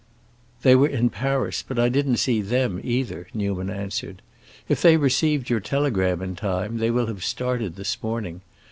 [0.63, 4.23] "They were in Paris, but I didn't see them, either," Newman answered.
[4.67, 8.41] "If they received your telegram in time, they will have started this morning.